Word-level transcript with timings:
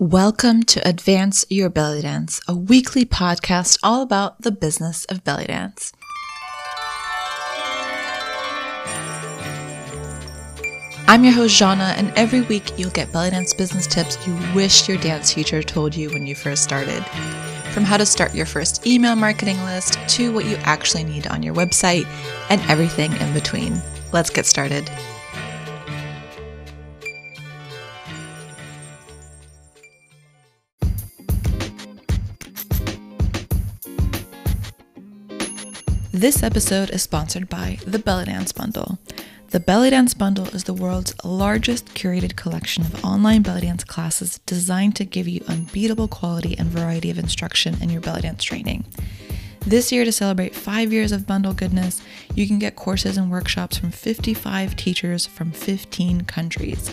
Welcome 0.00 0.64
to 0.64 0.86
Advance 0.86 1.46
Your 1.48 1.70
Belly 1.70 2.02
Dance, 2.02 2.40
a 2.48 2.56
weekly 2.56 3.04
podcast 3.04 3.78
all 3.80 4.02
about 4.02 4.42
the 4.42 4.50
business 4.50 5.04
of 5.04 5.22
belly 5.22 5.44
dance. 5.44 5.92
I'm 11.06 11.22
your 11.22 11.32
host, 11.32 11.56
Jana, 11.56 11.94
and 11.96 12.12
every 12.16 12.40
week 12.40 12.76
you'll 12.76 12.90
get 12.90 13.12
belly 13.12 13.30
dance 13.30 13.54
business 13.54 13.86
tips 13.86 14.18
you 14.26 14.36
wish 14.52 14.88
your 14.88 14.98
dance 14.98 15.32
teacher 15.32 15.62
told 15.62 15.94
you 15.94 16.10
when 16.10 16.26
you 16.26 16.34
first 16.34 16.64
started. 16.64 17.04
From 17.70 17.84
how 17.84 17.96
to 17.96 18.04
start 18.04 18.34
your 18.34 18.46
first 18.46 18.84
email 18.84 19.14
marketing 19.14 19.62
list 19.62 19.96
to 20.08 20.34
what 20.34 20.44
you 20.44 20.56
actually 20.62 21.04
need 21.04 21.28
on 21.28 21.40
your 21.44 21.54
website 21.54 22.06
and 22.50 22.60
everything 22.62 23.12
in 23.12 23.32
between. 23.32 23.80
Let's 24.12 24.30
get 24.30 24.44
started. 24.44 24.90
This 36.24 36.42
episode 36.42 36.88
is 36.88 37.02
sponsored 37.02 37.50
by 37.50 37.76
the 37.86 37.98
Belly 37.98 38.24
Dance 38.24 38.50
Bundle. 38.50 38.98
The 39.50 39.60
Belly 39.60 39.90
Dance 39.90 40.14
Bundle 40.14 40.48
is 40.54 40.64
the 40.64 40.72
world's 40.72 41.14
largest 41.22 41.84
curated 41.88 42.34
collection 42.34 42.82
of 42.82 43.04
online 43.04 43.42
belly 43.42 43.60
dance 43.60 43.84
classes 43.84 44.40
designed 44.46 44.96
to 44.96 45.04
give 45.04 45.28
you 45.28 45.44
unbeatable 45.48 46.08
quality 46.08 46.56
and 46.56 46.70
variety 46.70 47.10
of 47.10 47.18
instruction 47.18 47.76
in 47.82 47.90
your 47.90 48.00
belly 48.00 48.22
dance 48.22 48.42
training. 48.42 48.86
This 49.66 49.92
year, 49.92 50.06
to 50.06 50.12
celebrate 50.12 50.54
five 50.54 50.94
years 50.94 51.12
of 51.12 51.26
bundle 51.26 51.52
goodness, 51.52 52.00
you 52.34 52.46
can 52.46 52.58
get 52.58 52.74
courses 52.74 53.18
and 53.18 53.30
workshops 53.30 53.76
from 53.76 53.90
55 53.90 54.76
teachers 54.76 55.26
from 55.26 55.52
15 55.52 56.22
countries. 56.22 56.90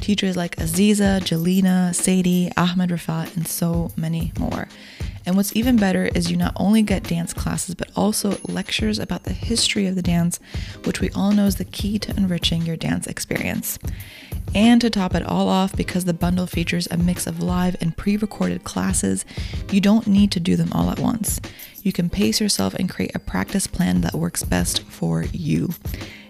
Teachers 0.00 0.36
like 0.36 0.56
Aziza, 0.56 1.20
Jelena, 1.20 1.94
Sadie, 1.94 2.50
Ahmed 2.56 2.90
Rafat, 2.90 3.36
and 3.36 3.46
so 3.46 3.92
many 3.96 4.32
more. 4.40 4.66
And 5.24 5.36
what's 5.36 5.54
even 5.54 5.76
better 5.76 6.10
is 6.14 6.30
you 6.30 6.36
not 6.36 6.52
only 6.56 6.82
get 6.82 7.04
dance 7.04 7.32
classes, 7.32 7.74
but 7.74 7.90
also 7.94 8.38
lectures 8.48 8.98
about 8.98 9.24
the 9.24 9.32
history 9.32 9.86
of 9.86 9.94
the 9.94 10.02
dance, 10.02 10.40
which 10.84 11.00
we 11.00 11.10
all 11.10 11.32
know 11.32 11.46
is 11.46 11.56
the 11.56 11.64
key 11.64 11.98
to 12.00 12.16
enriching 12.16 12.62
your 12.62 12.76
dance 12.76 13.06
experience. 13.06 13.78
And 14.54 14.80
to 14.80 14.90
top 14.90 15.14
it 15.14 15.22
all 15.24 15.48
off, 15.48 15.74
because 15.76 16.04
the 16.04 16.12
bundle 16.12 16.46
features 16.46 16.88
a 16.90 16.96
mix 16.96 17.26
of 17.26 17.42
live 17.42 17.76
and 17.80 17.96
pre 17.96 18.16
recorded 18.16 18.64
classes, 18.64 19.24
you 19.70 19.80
don't 19.80 20.06
need 20.06 20.32
to 20.32 20.40
do 20.40 20.56
them 20.56 20.72
all 20.72 20.90
at 20.90 20.98
once. 20.98 21.40
You 21.82 21.92
can 21.92 22.10
pace 22.10 22.40
yourself 22.40 22.74
and 22.74 22.88
create 22.88 23.14
a 23.14 23.18
practice 23.18 23.66
plan 23.66 24.02
that 24.02 24.14
works 24.14 24.42
best 24.42 24.82
for 24.82 25.24
you. 25.32 25.70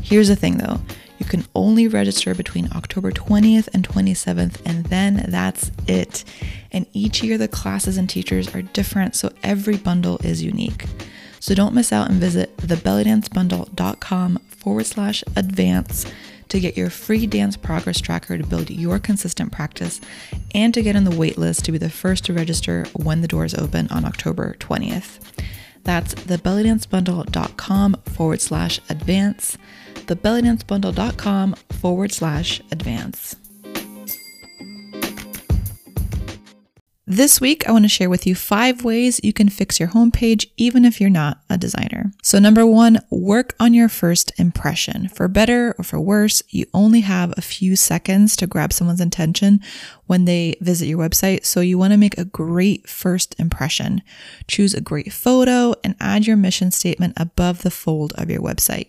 Here's 0.00 0.28
the 0.28 0.36
thing 0.36 0.58
though 0.58 0.80
you 1.24 1.30
can 1.30 1.46
only 1.54 1.88
register 1.88 2.34
between 2.34 2.68
October 2.72 3.10
20th 3.10 3.68
and 3.72 3.88
27th, 3.88 4.60
and 4.66 4.84
then 4.86 5.24
that's 5.28 5.70
it. 5.88 6.22
And 6.70 6.86
each 6.92 7.22
year, 7.22 7.38
the 7.38 7.48
classes 7.48 7.96
and 7.96 8.08
teachers 8.08 8.54
are 8.54 8.62
different, 8.62 9.16
so 9.16 9.32
every 9.42 9.76
bundle 9.76 10.18
is 10.22 10.42
unique. 10.42 10.84
So 11.40 11.54
don't 11.54 11.74
miss 11.74 11.92
out 11.92 12.10
and 12.10 12.20
visit 12.20 12.56
thebellydancebundle.com 12.58 14.38
forward 14.48 14.86
slash 14.86 15.24
advance 15.34 16.06
to 16.48 16.60
get 16.60 16.76
your 16.76 16.90
free 16.90 17.26
dance 17.26 17.56
progress 17.56 18.00
tracker 18.00 18.36
to 18.36 18.46
build 18.46 18.70
your 18.70 18.98
consistent 18.98 19.50
practice 19.50 20.00
and 20.54 20.74
to 20.74 20.82
get 20.82 20.94
on 20.94 21.04
the 21.04 21.10
waitlist 21.10 21.62
to 21.62 21.72
be 21.72 21.78
the 21.78 21.90
first 21.90 22.26
to 22.26 22.32
register 22.32 22.84
when 22.94 23.22
the 23.22 23.28
doors 23.28 23.54
open 23.54 23.88
on 23.88 24.04
October 24.04 24.56
20th. 24.60 25.20
That's 25.84 26.14
thebellydancebundle.com 26.14 27.96
forward 28.06 28.40
slash 28.40 28.80
advance 28.88 29.58
thebellydancebundle.com 30.06 31.54
forward 31.70 32.12
slash 32.12 32.60
advance. 32.70 33.36
This 37.06 37.38
week, 37.38 37.68
I 37.68 37.72
want 37.72 37.84
to 37.84 37.90
share 37.90 38.08
with 38.08 38.26
you 38.26 38.34
five 38.34 38.82
ways 38.82 39.20
you 39.22 39.34
can 39.34 39.50
fix 39.50 39.78
your 39.78 39.90
homepage 39.90 40.46
even 40.56 40.86
if 40.86 41.02
you're 41.02 41.10
not 41.10 41.38
a 41.50 41.58
designer. 41.58 42.12
So, 42.22 42.38
number 42.38 42.66
one, 42.66 42.98
work 43.10 43.54
on 43.60 43.74
your 43.74 43.90
first 43.90 44.32
impression. 44.40 45.10
For 45.10 45.28
better 45.28 45.74
or 45.76 45.84
for 45.84 46.00
worse, 46.00 46.42
you 46.48 46.64
only 46.72 47.00
have 47.00 47.34
a 47.36 47.42
few 47.42 47.76
seconds 47.76 48.36
to 48.36 48.46
grab 48.46 48.72
someone's 48.72 49.02
attention 49.02 49.60
when 50.06 50.24
they 50.24 50.54
visit 50.62 50.86
your 50.86 50.98
website. 50.98 51.44
So, 51.44 51.60
you 51.60 51.76
want 51.76 51.92
to 51.92 51.98
make 51.98 52.16
a 52.16 52.24
great 52.24 52.88
first 52.88 53.38
impression. 53.38 54.00
Choose 54.48 54.72
a 54.72 54.80
great 54.80 55.12
photo 55.12 55.74
and 55.84 55.96
add 56.00 56.26
your 56.26 56.38
mission 56.38 56.70
statement 56.70 57.12
above 57.18 57.64
the 57.64 57.70
fold 57.70 58.14
of 58.14 58.30
your 58.30 58.40
website. 58.40 58.88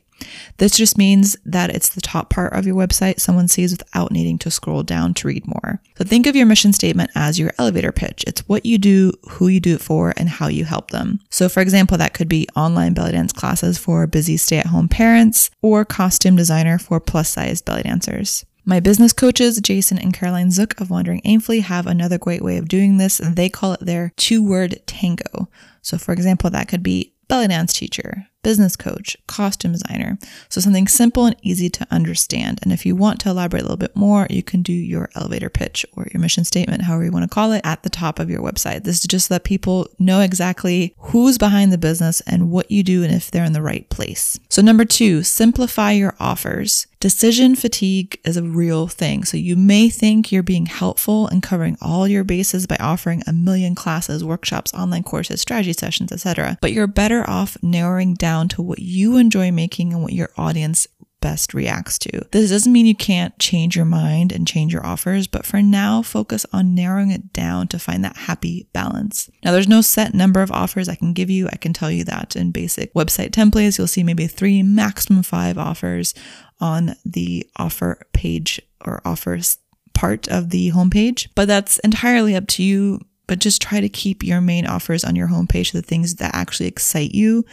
This 0.58 0.78
just 0.78 0.98
means 0.98 1.36
that 1.46 1.70
it's 1.70 1.90
the 1.90 2.02
top 2.02 2.30
part 2.30 2.54
of 2.54 2.66
your 2.66 2.76
website 2.76 3.20
someone 3.20 3.48
sees 3.48 3.72
without 3.72 4.12
needing 4.12 4.38
to 4.40 4.52
scroll 4.52 4.84
down 4.84 5.14
to 5.16 5.28
read 5.28 5.46
more. 5.46 5.82
So 5.98 6.04
think 6.04 6.28
of 6.28 6.36
your 6.36 6.46
mission 6.46 6.74
statement 6.74 7.12
as 7.16 7.40
your 7.40 7.52
elevator 7.58 7.92
pitch. 7.92 8.24
It's 8.28 8.48
what 8.48 8.66
you 8.66 8.78
do, 8.78 9.12
who 9.32 9.48
you 9.48 9.60
do 9.60 9.76
it 9.76 9.82
for, 9.82 10.14
and 10.18 10.30
how 10.30 10.48
you 10.48 10.66
help 10.66 10.92
them. 10.92 11.20
So 11.30 11.50
for 11.50 11.62
example, 11.62 11.98
that 11.98 12.14
could 12.14 12.30
be 12.30 12.48
online 12.56 12.94
belly 12.94 13.12
dance 13.12 13.34
classes 13.34 13.78
for 13.78 14.08
busy 14.08 14.38
stay 14.38 14.60
at 14.60 14.68
home 14.68 14.88
parents 14.88 15.50
or 15.62 15.86
costume 15.86 16.36
designer 16.36 16.78
for 16.78 17.00
plus 17.00 17.30
sized 17.30 17.66
belly 17.66 17.84
dancers. 17.84 18.46
My 18.68 18.80
business 18.80 19.14
coaches, 19.14 19.62
Jason 19.62 20.00
and 20.00 20.12
Caroline 20.12 20.50
Zook 20.50 20.80
of 20.82 20.90
Wandering 20.90 21.22
Aimfully, 21.24 21.62
have 21.62 21.86
another 21.86 22.18
great 22.18 22.42
way 22.42 22.58
of 22.58 22.68
doing 22.68 22.98
this, 22.98 23.20
they 23.24 23.48
call 23.48 23.74
it 23.74 23.82
their 23.82 24.12
two 24.18 24.44
word 24.44 24.82
tango. 24.88 25.50
So, 25.84 26.00
for 26.00 26.14
example, 26.14 26.50
that 26.50 26.68
could 26.68 26.82
be 26.82 27.14
belly 27.28 27.48
dance 27.48 27.74
teacher, 27.74 28.28
business 28.46 28.76
coach, 28.76 29.18
costume 29.26 29.72
designer. 29.72 30.20
So 30.50 30.62
something 30.62 30.88
simple 30.88 31.26
and 31.26 31.36
easy 31.42 31.68
to 31.72 31.88
understand. 31.90 32.60
And 32.62 32.72
if 32.72 32.86
you 32.86 32.96
want 32.96 33.20
to 33.22 33.30
elaborate 33.32 33.62
a 33.62 33.64
little 33.64 33.76
bit 33.76 33.96
more, 33.96 34.28
you 34.30 34.44
can 34.44 34.62
do 34.62 34.72
your 34.72 35.10
elevator 35.16 35.50
pitch 35.50 35.84
or 35.94 36.06
your 36.14 36.22
mission 36.22 36.46
statement, 36.46 36.84
however 36.84 37.06
you 37.06 37.12
want 37.12 37.24
to 37.24 37.34
call 37.34 37.54
it, 37.54 37.62
at 37.64 37.82
the 37.82 37.90
top 37.90 38.20
of 38.20 38.30
your 38.30 38.44
website. 38.44 38.84
This 38.84 39.00
is 39.00 39.08
just 39.08 39.30
so 39.30 39.34
that 39.34 39.46
people 39.46 39.88
know 39.98 40.22
exactly 40.22 40.94
who's 41.00 41.40
behind 41.40 41.74
the 41.74 41.80
business 41.80 42.22
and 42.22 42.52
what 42.52 42.70
you 42.70 42.84
do 42.84 43.04
and 43.04 43.12
if 43.12 43.32
they're 43.32 43.44
in 43.44 43.54
the 43.54 43.64
right 43.64 43.90
place. 43.90 44.40
So 44.48 44.62
number 44.62 44.86
two, 44.86 45.24
simplify 45.24 45.94
your 45.94 46.14
offers. 46.20 46.86
Decision 47.06 47.56
fatigue 47.56 48.20
is 48.24 48.36
a 48.36 48.42
real 48.42 48.88
thing. 48.88 49.26
So 49.26 49.38
you 49.38 49.56
may 49.56 49.90
think 49.90 50.32
you're 50.32 50.42
being 50.42 50.66
helpful 50.66 51.28
and 51.28 51.44
covering 51.44 51.78
all 51.80 52.08
your 52.08 52.24
bases 52.24 52.66
by 52.66 52.78
offering 52.80 53.22
a 53.28 53.32
million 53.32 53.76
classes, 53.76 54.24
workshops, 54.24 54.74
online 54.74 55.04
courses, 55.04 55.40
strategy 55.40 55.74
sessions, 55.74 56.12
etc. 56.12 56.58
But 56.62 56.72
you're 56.72 56.88
better 56.88 57.24
off 57.30 57.58
narrowing 57.62 58.16
down 58.16 58.35
down 58.36 58.50
to 58.50 58.62
what 58.62 58.80
you 58.80 59.16
enjoy 59.18 59.50
making 59.52 59.94
and 59.94 60.04
what 60.04 60.14
your 60.14 60.30
audience 60.38 60.88
best 61.22 61.54
reacts 61.54 61.98
to. 61.98 62.22
This 62.32 62.52
doesn't 62.52 62.72
mean 62.72 62.86
you 62.86 62.96
can't 62.96 63.38
change 63.40 63.76
your 63.76 63.86
mind 63.86 64.32
and 64.32 64.46
change 64.48 64.74
your 64.74 64.86
offers, 64.86 65.26
but 65.26 65.46
for 65.46 65.62
now, 65.62 66.02
focus 66.02 66.46
on 66.52 66.76
narrowing 66.76 67.12
it 67.12 67.32
down 67.34 67.68
to 67.70 67.80
find 67.80 68.04
that 68.04 68.18
happy 68.18 68.68
balance. 68.74 69.30
Now, 69.44 69.52
there's 69.52 69.68
no 69.68 69.82
set 69.82 70.14
number 70.14 70.42
of 70.42 70.52
offers 70.52 70.88
I 70.88 70.96
can 70.96 71.14
give 71.14 71.30
you. 71.30 71.48
I 71.48 71.56
can 71.56 71.74
tell 71.74 71.90
you 71.90 72.04
that 72.04 72.36
in 72.36 72.52
basic 72.52 72.94
website 72.94 73.32
templates, 73.32 73.78
you'll 73.78 73.88
see 73.88 74.04
maybe 74.04 74.28
three, 74.28 74.62
maximum 74.62 75.24
five 75.24 75.58
offers 75.58 76.14
on 76.60 76.96
the 77.06 77.50
offer 77.56 78.02
page 78.14 78.62
or 78.86 79.02
offers 79.06 79.58
part 79.94 80.28
of 80.28 80.50
the 80.50 80.72
homepage, 80.72 81.30
but 81.36 81.48
that's 81.48 81.80
entirely 81.80 82.36
up 82.36 82.48
to 82.48 82.64
you 82.64 83.00
but 83.28 83.40
just 83.40 83.62
try 83.62 83.80
to 83.80 83.90
keep 83.90 84.24
your 84.24 84.42
main 84.42 84.66
offers 84.66 85.04
on 85.04 85.16
your 85.16 85.28
homepage 85.28 85.72
the 85.72 85.82
things 85.82 86.16
that 86.16 86.36
actually 86.36 86.68
excite 86.68 87.14
you 87.14 87.46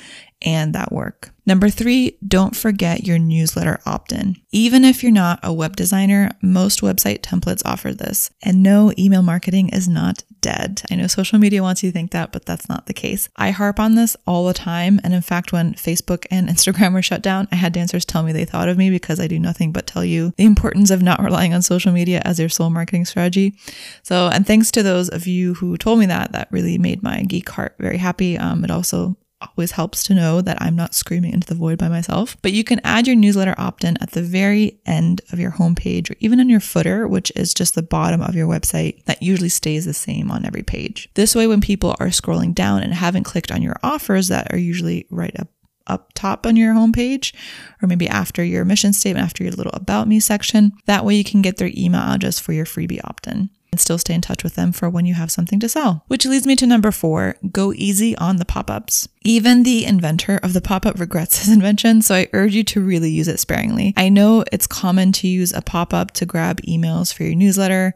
and 0.42 0.74
that 0.74 0.92
work. 0.92 1.30
Number 1.46 1.68
three, 1.68 2.16
don't 2.26 2.54
forget 2.54 3.06
your 3.06 3.18
newsletter 3.18 3.80
opt 3.86 4.12
in. 4.12 4.36
Even 4.50 4.84
if 4.84 5.02
you're 5.02 5.12
not 5.12 5.40
a 5.42 5.52
web 5.52 5.76
designer, 5.76 6.30
most 6.40 6.80
website 6.80 7.20
templates 7.20 7.62
offer 7.64 7.92
this. 7.92 8.30
And 8.42 8.62
no, 8.62 8.92
email 8.98 9.22
marketing 9.22 9.70
is 9.70 9.88
not 9.88 10.24
dead. 10.42 10.82
I 10.90 10.96
know 10.96 11.06
social 11.06 11.38
media 11.38 11.62
wants 11.62 11.82
you 11.82 11.90
to 11.90 11.92
think 11.92 12.10
that, 12.10 12.32
but 12.32 12.44
that's 12.44 12.68
not 12.68 12.86
the 12.86 12.92
case. 12.92 13.30
I 13.36 13.50
harp 13.50 13.80
on 13.80 13.94
this 13.94 14.16
all 14.26 14.46
the 14.46 14.52
time. 14.52 15.00
And 15.02 15.14
in 15.14 15.22
fact, 15.22 15.52
when 15.52 15.74
Facebook 15.74 16.26
and 16.30 16.48
Instagram 16.50 16.92
were 16.92 17.00
shut 17.00 17.22
down, 17.22 17.48
I 17.50 17.56
had 17.56 17.72
dancers 17.72 18.04
tell 18.04 18.22
me 18.22 18.32
they 18.32 18.44
thought 18.44 18.68
of 18.68 18.76
me 18.76 18.90
because 18.90 19.18
I 19.18 19.26
do 19.26 19.38
nothing 19.38 19.72
but 19.72 19.86
tell 19.86 20.04
you 20.04 20.34
the 20.36 20.44
importance 20.44 20.90
of 20.90 21.00
not 21.00 21.22
relying 21.22 21.54
on 21.54 21.62
social 21.62 21.92
media 21.92 22.20
as 22.24 22.38
your 22.38 22.50
sole 22.50 22.70
marketing 22.70 23.06
strategy. 23.06 23.54
So, 24.02 24.28
and 24.28 24.46
thanks 24.46 24.70
to 24.72 24.82
those 24.82 25.08
of 25.08 25.26
you 25.26 25.54
who 25.54 25.78
told 25.78 25.98
me 25.98 26.06
that, 26.06 26.32
that 26.32 26.48
really 26.50 26.76
made 26.76 27.02
my 27.02 27.22
geek 27.22 27.48
heart 27.48 27.74
very 27.78 27.96
happy. 27.96 28.36
Um, 28.36 28.64
it 28.64 28.70
also 28.70 29.16
always 29.48 29.72
helps 29.72 30.02
to 30.04 30.14
know 30.14 30.40
that 30.40 30.60
I'm 30.60 30.76
not 30.76 30.94
screaming 30.94 31.32
into 31.32 31.46
the 31.46 31.54
void 31.54 31.78
by 31.78 31.88
myself. 31.88 32.36
But 32.42 32.52
you 32.52 32.64
can 32.64 32.80
add 32.84 33.06
your 33.06 33.16
newsletter 33.16 33.54
opt 33.58 33.84
in 33.84 33.96
at 34.02 34.12
the 34.12 34.22
very 34.22 34.80
end 34.86 35.20
of 35.32 35.38
your 35.38 35.52
homepage 35.52 36.10
or 36.10 36.16
even 36.20 36.40
on 36.40 36.48
your 36.48 36.60
footer, 36.60 37.06
which 37.06 37.32
is 37.36 37.54
just 37.54 37.74
the 37.74 37.82
bottom 37.82 38.22
of 38.22 38.34
your 38.34 38.48
website 38.48 39.04
that 39.04 39.22
usually 39.22 39.48
stays 39.48 39.84
the 39.84 39.94
same 39.94 40.30
on 40.30 40.44
every 40.44 40.62
page. 40.62 41.08
This 41.14 41.34
way, 41.34 41.46
when 41.46 41.60
people 41.60 41.96
are 42.00 42.08
scrolling 42.08 42.54
down 42.54 42.82
and 42.82 42.94
haven't 42.94 43.24
clicked 43.24 43.52
on 43.52 43.62
your 43.62 43.76
offers 43.82 44.28
that 44.28 44.52
are 44.52 44.58
usually 44.58 45.06
right 45.10 45.38
up 45.38 45.48
up 45.88 46.12
top 46.14 46.46
on 46.46 46.56
your 46.56 46.74
homepage, 46.74 47.34
or 47.82 47.88
maybe 47.88 48.08
after 48.08 48.44
your 48.44 48.64
mission 48.64 48.92
statement, 48.92 49.24
after 49.24 49.42
your 49.42 49.52
little 49.52 49.72
about 49.72 50.06
me 50.06 50.20
section. 50.20 50.72
That 50.86 51.04
way 51.04 51.16
you 51.16 51.24
can 51.24 51.42
get 51.42 51.56
their 51.56 51.72
email 51.76 52.02
address 52.02 52.38
for 52.38 52.52
your 52.52 52.66
freebie 52.66 53.00
opt 53.02 53.26
in 53.26 53.50
and 53.72 53.80
still 53.80 53.98
stay 53.98 54.14
in 54.14 54.20
touch 54.20 54.44
with 54.44 54.54
them 54.54 54.70
for 54.70 54.88
when 54.88 55.06
you 55.06 55.14
have 55.14 55.32
something 55.32 55.58
to 55.58 55.68
sell. 55.68 56.04
Which 56.06 56.26
leads 56.26 56.46
me 56.46 56.54
to 56.56 56.66
number 56.66 56.92
four 56.92 57.36
go 57.50 57.72
easy 57.72 58.14
on 58.16 58.36
the 58.36 58.44
pop 58.44 58.70
ups. 58.70 59.08
Even 59.22 59.62
the 59.62 59.86
inventor 59.86 60.38
of 60.42 60.52
the 60.52 60.60
pop 60.60 60.84
up 60.86 61.00
regrets 61.00 61.38
his 61.44 61.48
invention, 61.52 62.02
so 62.02 62.14
I 62.14 62.28
urge 62.34 62.54
you 62.54 62.62
to 62.64 62.80
really 62.80 63.10
use 63.10 63.28
it 63.28 63.40
sparingly. 63.40 63.94
I 63.96 64.10
know 64.10 64.44
it's 64.52 64.66
common 64.66 65.10
to 65.12 65.26
use 65.26 65.52
a 65.52 65.62
pop 65.62 65.92
up 65.94 66.12
to 66.12 66.26
grab 66.26 66.60
emails 66.62 67.12
for 67.12 67.24
your 67.24 67.34
newsletter. 67.34 67.94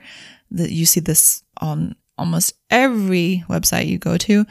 that 0.51 0.73
you 0.73 0.87
see 0.87 1.01
this 1.01 1.43
on 1.61 1.95
almost 2.19 2.55
every 2.71 3.45
website 3.49 3.87
you 3.87 3.99
go 3.99 4.17
to, 4.17 4.47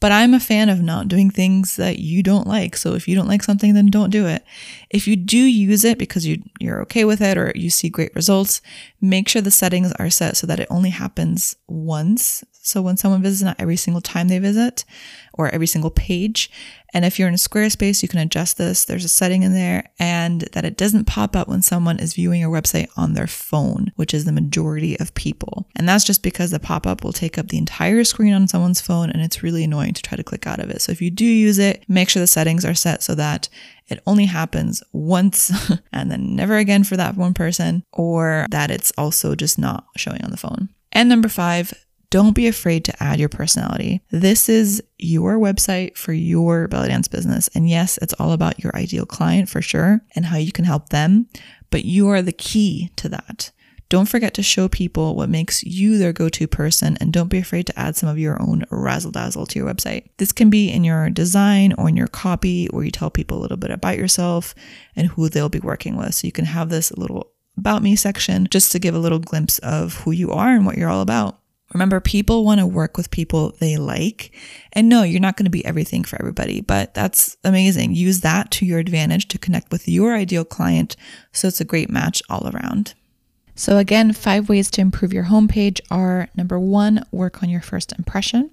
but 0.00 0.12
I'm 0.12 0.32
a 0.32 0.40
fan 0.40 0.70
of 0.70 0.80
not 0.80 1.08
doing 1.08 1.30
things 1.30 1.76
that 1.76 1.98
you 1.98 2.22
don't 2.22 2.46
like. 2.46 2.76
So 2.76 2.94
if 2.94 3.06
you 3.06 3.14
don't 3.14 3.28
like 3.28 3.42
something, 3.42 3.74
then 3.74 3.86
don't 3.86 4.10
do 4.10 4.26
it. 4.26 4.44
If 4.88 5.06
you 5.06 5.14
do 5.14 5.36
use 5.36 5.84
it 5.84 5.98
because 5.98 6.26
you, 6.26 6.42
you're 6.58 6.80
okay 6.82 7.04
with 7.04 7.20
it 7.20 7.36
or 7.36 7.52
you 7.54 7.68
see 7.68 7.90
great 7.90 8.14
results, 8.14 8.62
make 9.00 9.28
sure 9.28 9.42
the 9.42 9.50
settings 9.50 9.92
are 9.92 10.10
set 10.10 10.38
so 10.38 10.46
that 10.46 10.58
it 10.58 10.68
only 10.70 10.90
happens 10.90 11.54
once. 11.68 12.42
So 12.62 12.82
when 12.82 12.96
someone 12.96 13.22
visits, 13.22 13.42
not 13.42 13.56
every 13.58 13.76
single 13.76 14.00
time 14.00 14.28
they 14.28 14.38
visit 14.38 14.84
or 15.32 15.48
every 15.48 15.66
single 15.66 15.90
page. 15.90 16.50
And 16.92 17.04
if 17.04 17.18
you're 17.18 17.28
in 17.28 17.34
Squarespace, 17.34 18.02
you 18.02 18.08
can 18.08 18.18
adjust 18.18 18.58
this. 18.58 18.84
There's 18.84 19.04
a 19.04 19.08
setting 19.08 19.42
in 19.42 19.54
there 19.54 19.90
and 19.98 20.42
that 20.52 20.64
it 20.64 20.76
doesn't 20.76 21.06
pop 21.06 21.36
up 21.36 21.48
when 21.48 21.62
someone 21.62 21.98
is 21.98 22.14
viewing 22.14 22.40
your 22.40 22.50
website 22.50 22.88
on 22.96 23.14
their 23.14 23.26
phone, 23.26 23.92
which 23.96 24.12
is 24.12 24.24
the 24.24 24.32
majority 24.32 24.98
of 24.98 25.14
people. 25.14 25.68
And 25.76 25.88
that's 25.88 26.04
just 26.04 26.22
because 26.22 26.50
the 26.50 26.60
pop 26.60 26.86
up 26.86 27.02
will 27.02 27.12
take 27.12 27.38
up 27.38 27.48
the 27.48 27.58
entire 27.58 28.04
screen 28.04 28.34
on 28.34 28.48
someone's 28.48 28.80
phone 28.80 29.08
and 29.10 29.22
it's 29.22 29.42
really 29.42 29.64
annoying 29.64 29.94
to 29.94 30.02
try 30.02 30.16
to 30.16 30.24
click 30.24 30.46
out 30.46 30.60
of 30.60 30.68
it. 30.70 30.82
So 30.82 30.92
if 30.92 31.00
you 31.00 31.10
do 31.10 31.24
use 31.24 31.58
it, 31.58 31.84
make 31.88 32.08
sure 32.08 32.20
the 32.20 32.26
settings 32.26 32.64
are 32.64 32.74
set 32.74 33.02
so 33.02 33.14
that 33.14 33.48
it 33.88 34.02
only 34.06 34.26
happens 34.26 34.82
once 34.92 35.50
and 35.92 36.10
then 36.10 36.36
never 36.36 36.56
again 36.56 36.84
for 36.84 36.96
that 36.96 37.16
one 37.16 37.34
person, 37.34 37.84
or 37.92 38.46
that 38.50 38.70
it's 38.70 38.92
also 38.98 39.34
just 39.34 39.58
not 39.58 39.86
showing 39.96 40.22
on 40.22 40.30
the 40.30 40.36
phone. 40.36 40.68
And 40.92 41.08
number 41.08 41.28
five, 41.28 41.72
don't 42.10 42.34
be 42.34 42.48
afraid 42.48 42.84
to 42.84 43.02
add 43.02 43.20
your 43.20 43.28
personality. 43.28 44.02
This 44.10 44.48
is 44.48 44.82
your 44.98 45.38
website 45.38 45.96
for 45.96 46.12
your 46.12 46.68
belly 46.68 46.88
dance 46.88 47.08
business. 47.08 47.48
And 47.54 47.68
yes, 47.68 47.98
it's 48.02 48.14
all 48.14 48.32
about 48.32 48.62
your 48.62 48.74
ideal 48.76 49.06
client 49.06 49.48
for 49.48 49.62
sure 49.62 50.02
and 50.14 50.26
how 50.26 50.36
you 50.36 50.52
can 50.52 50.64
help 50.64 50.88
them, 50.88 51.28
but 51.70 51.84
you 51.84 52.08
are 52.08 52.20
the 52.20 52.32
key 52.32 52.90
to 52.96 53.08
that. 53.10 53.52
Don't 53.88 54.08
forget 54.08 54.34
to 54.34 54.42
show 54.42 54.68
people 54.68 55.16
what 55.16 55.28
makes 55.28 55.64
you 55.64 55.98
their 55.98 56.12
go 56.12 56.28
to 56.28 56.46
person 56.46 56.96
and 57.00 57.12
don't 57.12 57.28
be 57.28 57.38
afraid 57.38 57.66
to 57.66 57.78
add 57.78 57.96
some 57.96 58.08
of 58.08 58.20
your 58.20 58.40
own 58.40 58.64
razzle 58.70 59.10
dazzle 59.10 59.46
to 59.46 59.58
your 59.58 59.68
website. 59.68 60.08
This 60.18 60.30
can 60.30 60.48
be 60.48 60.70
in 60.70 60.84
your 60.84 61.10
design 61.10 61.72
or 61.76 61.88
in 61.88 61.96
your 61.96 62.06
copy, 62.06 62.66
where 62.66 62.84
you 62.84 62.92
tell 62.92 63.10
people 63.10 63.38
a 63.38 63.42
little 63.42 63.56
bit 63.56 63.72
about 63.72 63.98
yourself 63.98 64.54
and 64.94 65.08
who 65.08 65.28
they'll 65.28 65.48
be 65.48 65.58
working 65.58 65.96
with. 65.96 66.14
So 66.14 66.28
you 66.28 66.32
can 66.32 66.44
have 66.44 66.68
this 66.68 66.92
little 66.96 67.32
about 67.56 67.82
me 67.82 67.96
section 67.96 68.46
just 68.48 68.70
to 68.72 68.78
give 68.78 68.94
a 68.94 69.00
little 69.00 69.18
glimpse 69.18 69.58
of 69.58 69.94
who 69.94 70.12
you 70.12 70.30
are 70.30 70.54
and 70.54 70.64
what 70.64 70.78
you're 70.78 70.88
all 70.88 71.02
about. 71.02 71.40
Remember, 71.72 72.00
people 72.00 72.44
want 72.44 72.60
to 72.60 72.66
work 72.66 72.96
with 72.96 73.10
people 73.10 73.54
they 73.60 73.76
like. 73.76 74.32
And 74.72 74.88
no, 74.88 75.02
you're 75.02 75.20
not 75.20 75.36
going 75.36 75.44
to 75.44 75.50
be 75.50 75.64
everything 75.64 76.04
for 76.04 76.20
everybody, 76.20 76.60
but 76.60 76.94
that's 76.94 77.36
amazing. 77.44 77.94
Use 77.94 78.20
that 78.20 78.50
to 78.52 78.66
your 78.66 78.78
advantage 78.78 79.28
to 79.28 79.38
connect 79.38 79.70
with 79.70 79.88
your 79.88 80.14
ideal 80.14 80.44
client 80.44 80.96
so 81.32 81.48
it's 81.48 81.60
a 81.60 81.64
great 81.64 81.90
match 81.90 82.22
all 82.28 82.48
around. 82.48 82.94
So, 83.54 83.76
again, 83.76 84.12
five 84.12 84.48
ways 84.48 84.70
to 84.72 84.80
improve 84.80 85.12
your 85.12 85.24
homepage 85.24 85.80
are 85.90 86.28
number 86.34 86.58
one, 86.58 87.04
work 87.12 87.42
on 87.42 87.50
your 87.50 87.60
first 87.60 87.92
impression. 87.98 88.50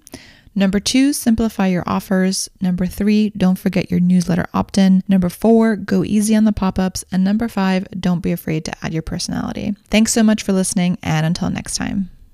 Number 0.54 0.80
two, 0.80 1.12
simplify 1.12 1.68
your 1.68 1.84
offers. 1.86 2.50
Number 2.60 2.84
three, 2.84 3.30
don't 3.30 3.58
forget 3.58 3.90
your 3.90 4.00
newsletter 4.00 4.46
opt 4.52 4.76
in. 4.76 5.02
Number 5.08 5.28
four, 5.28 5.76
go 5.76 6.04
easy 6.04 6.34
on 6.34 6.44
the 6.44 6.52
pop 6.52 6.78
ups. 6.78 7.04
And 7.12 7.22
number 7.22 7.48
five, 7.48 7.86
don't 7.98 8.22
be 8.22 8.32
afraid 8.32 8.64
to 8.64 8.84
add 8.84 8.92
your 8.92 9.02
personality. 9.02 9.76
Thanks 9.88 10.12
so 10.12 10.22
much 10.22 10.42
for 10.42 10.52
listening, 10.52 10.98
and 11.02 11.24
until 11.24 11.48
next 11.48 11.76
time. 11.76 12.10